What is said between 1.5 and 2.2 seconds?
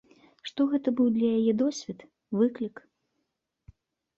досвед,